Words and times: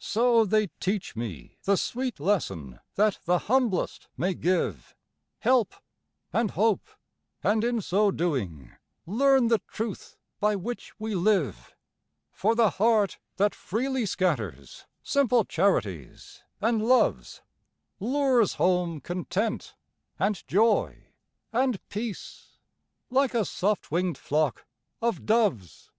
So, 0.00 0.44
they 0.44 0.66
teach 0.80 1.14
me 1.14 1.56
the 1.62 1.76
sweet 1.76 2.18
lesson, 2.18 2.80
That 2.96 3.20
the 3.24 3.38
humblest 3.38 4.08
may 4.16 4.34
give 4.34 4.96
Help 5.38 5.74
and 6.32 6.50
hope, 6.50 6.88
and 7.44 7.62
in 7.62 7.80
so 7.80 8.10
doing, 8.10 8.72
Learn 9.06 9.46
the 9.46 9.60
truth 9.68 10.16
by 10.40 10.56
which 10.56 10.98
we 10.98 11.14
live; 11.14 11.76
For 12.32 12.56
the 12.56 12.70
heart 12.70 13.20
that 13.36 13.54
freely 13.54 14.06
scatters 14.06 14.86
Simple 15.04 15.44
charities 15.44 16.42
and 16.60 16.82
loves, 16.84 17.40
Lures 18.00 18.54
home 18.54 19.00
content, 19.00 19.76
and 20.18 20.44
joy, 20.48 21.12
and 21.52 21.78
peace, 21.88 22.58
Like 23.08 23.34
a 23.34 23.44
soft 23.44 23.92
winged 23.92 24.18
flock 24.18 24.66
of 25.00 25.24
doves. 25.26 25.92